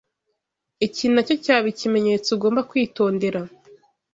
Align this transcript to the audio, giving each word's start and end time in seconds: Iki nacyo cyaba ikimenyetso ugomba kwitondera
Iki 0.85 1.05
nacyo 1.13 1.35
cyaba 1.43 1.67
ikimenyetso 1.73 2.29
ugomba 2.35 2.67
kwitondera 2.69 3.41